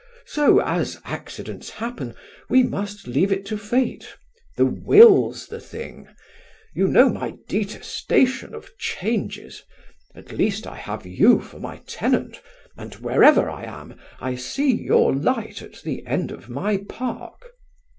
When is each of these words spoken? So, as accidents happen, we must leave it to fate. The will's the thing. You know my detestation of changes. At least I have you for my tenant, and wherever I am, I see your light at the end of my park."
So, 0.25 0.59
as 0.59 0.99
accidents 1.05 1.69
happen, 1.69 2.15
we 2.49 2.63
must 2.63 3.05
leave 3.05 3.31
it 3.31 3.45
to 3.45 3.55
fate. 3.55 4.17
The 4.57 4.65
will's 4.65 5.45
the 5.45 5.59
thing. 5.59 6.07
You 6.73 6.87
know 6.87 7.07
my 7.07 7.35
detestation 7.47 8.55
of 8.55 8.75
changes. 8.79 9.61
At 10.15 10.31
least 10.31 10.65
I 10.65 10.77
have 10.77 11.05
you 11.05 11.39
for 11.39 11.59
my 11.59 11.83
tenant, 11.85 12.41
and 12.75 12.95
wherever 12.95 13.47
I 13.47 13.65
am, 13.65 13.95
I 14.19 14.33
see 14.33 14.71
your 14.73 15.13
light 15.13 15.61
at 15.61 15.83
the 15.83 16.03
end 16.07 16.31
of 16.31 16.49
my 16.49 16.77
park." 16.77 17.51